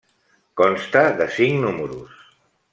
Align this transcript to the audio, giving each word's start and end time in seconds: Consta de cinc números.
Consta 0.61 1.03
de 1.21 1.29
cinc 1.37 1.63
números. 1.69 2.19